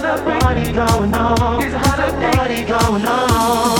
Party 0.00 0.72
going 0.72 1.12
on, 1.12 1.60
it's 1.60 1.74
a. 1.74 2.36
Party 2.36 2.64
going 2.64 3.04
on. 3.04 3.77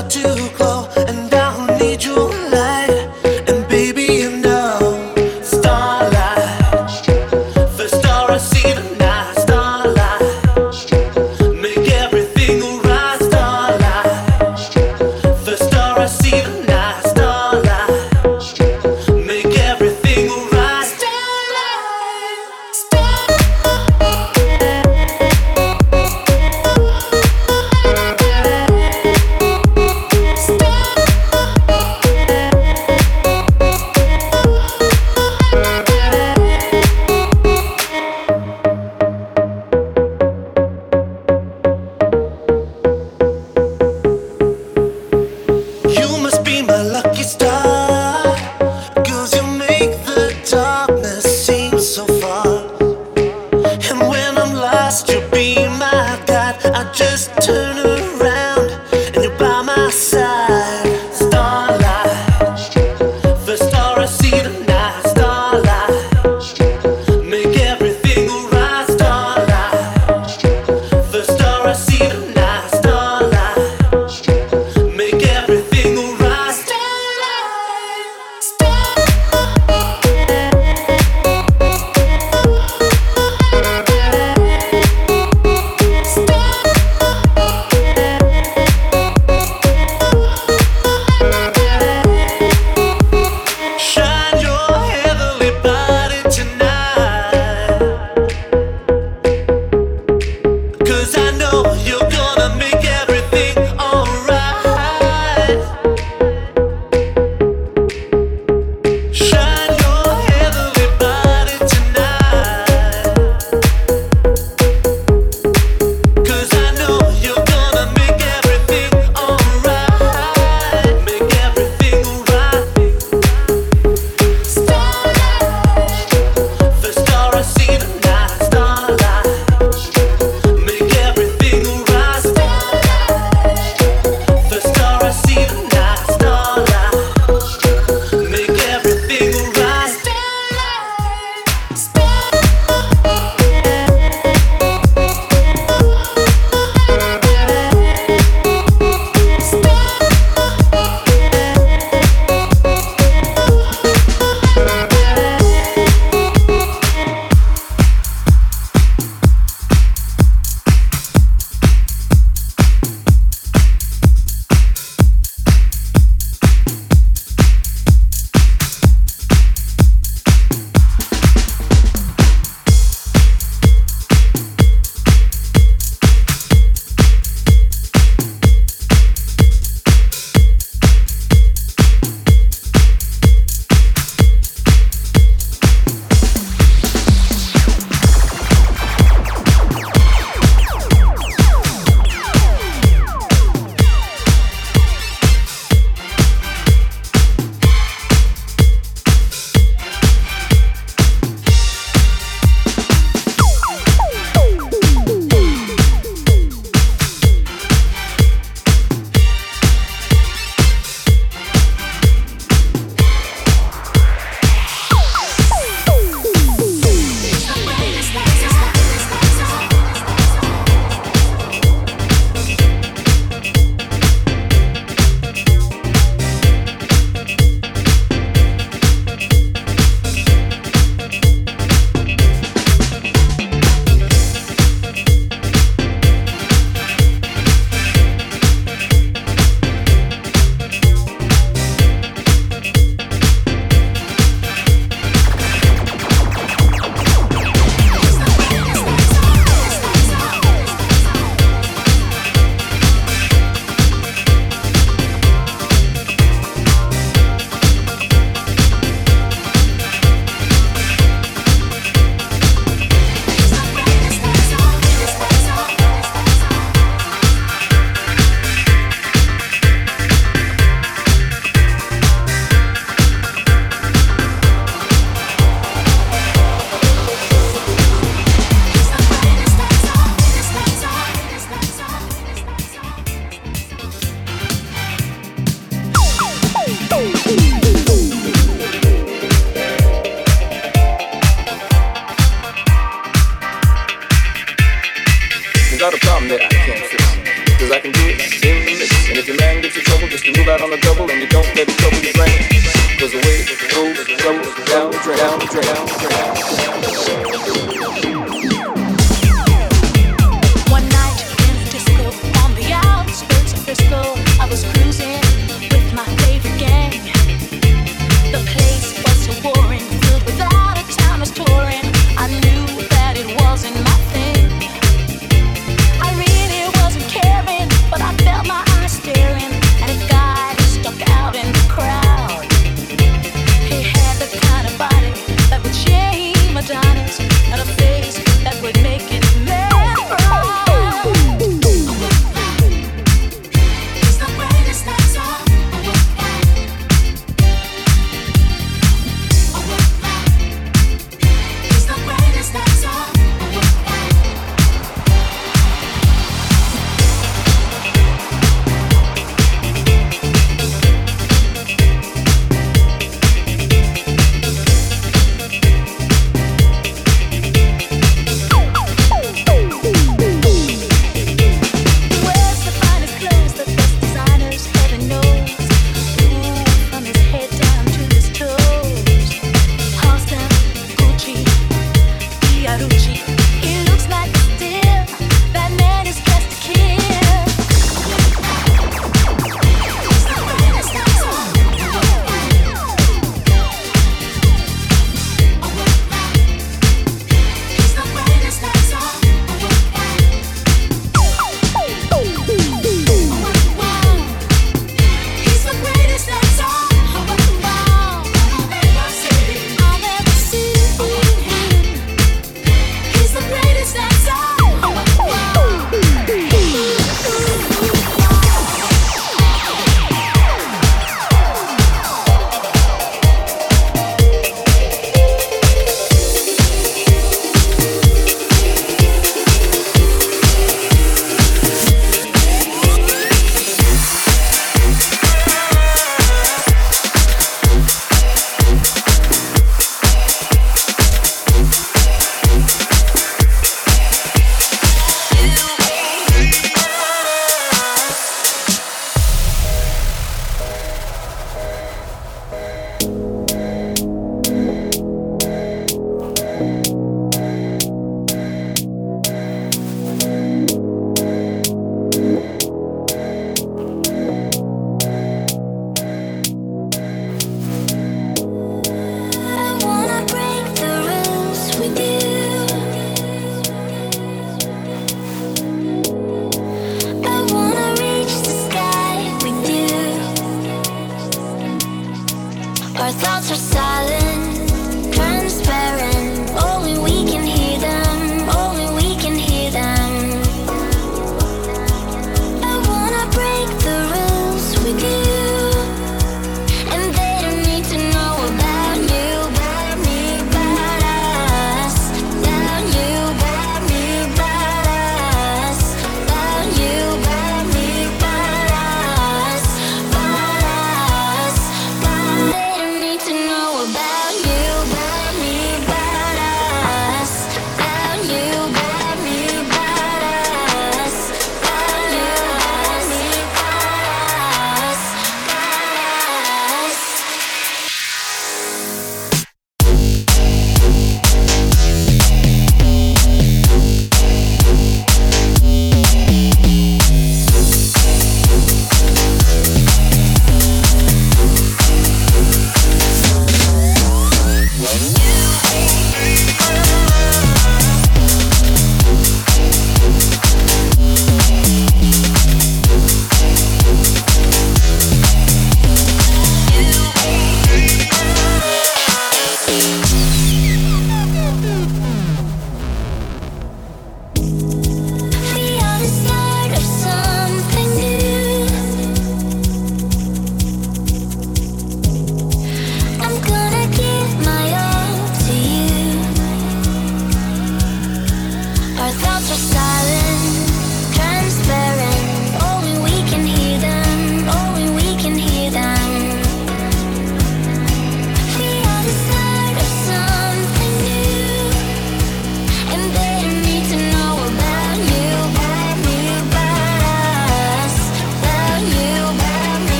Stop. 0.00 0.47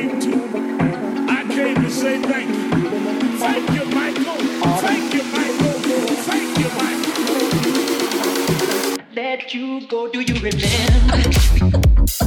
I 0.00 1.44
came 1.50 1.74
to 1.74 1.90
say 1.90 2.22
thank 2.22 2.48
you. 2.48 2.70
Thank 3.38 3.68
you, 3.72 3.84
Michael. 3.86 4.36
Thank 4.78 5.12
you, 5.12 5.24
Michael. 5.24 5.72
Thank 6.22 6.58
you, 6.60 6.68
Michael. 6.78 7.14
Let 9.16 9.52
you 9.52 9.88
go, 9.88 10.08
do 10.08 10.20
you 10.20 10.34
remember? 10.36 12.17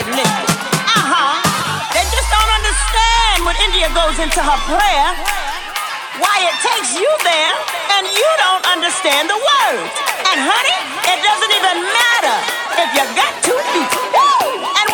get 0.00 0.16
lifted. 0.16 0.48
Uh 0.88 1.04
huh. 1.12 1.32
They 1.92 2.04
just 2.08 2.28
don't 2.32 2.52
understand 2.56 3.44
when 3.44 3.56
India 3.68 3.88
goes 3.92 4.16
into 4.16 4.40
her 4.40 4.58
prayer, 4.64 5.08
why 6.24 6.36
it 6.48 6.56
takes 6.64 6.96
you 6.96 7.10
there 7.20 7.54
and 8.00 8.08
you 8.08 8.28
don't 8.40 8.64
understand 8.64 9.28
the 9.28 9.36
words. 9.36 9.92
And 10.32 10.40
honey, 10.40 10.78
it 11.04 11.20
doesn't 11.20 11.52
even 11.52 11.76
matter 11.84 12.36
if 12.80 12.88
you 12.96 13.04
got 13.12 13.32
two 13.44 13.58
feet. 13.76 13.90
Woo! 14.16 14.64
And 14.64 14.86